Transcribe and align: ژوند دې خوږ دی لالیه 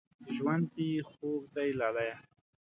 ژوند 0.35 0.65
دې 0.75 0.89
خوږ 1.09 1.41
دی 1.55 1.69
لالیه 1.79 2.17